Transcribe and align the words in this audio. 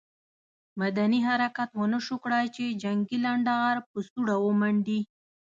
مدني 0.81 1.19
حرکت 1.27 1.69
ونه 1.79 1.99
شو 2.05 2.15
کړای 2.23 2.45
چې 2.55 2.77
جنګي 2.83 3.17
لنډه 3.25 3.53
غر 3.61 3.77
په 3.89 3.97
سوړه 4.09 4.35
ومنډي. 4.39 4.99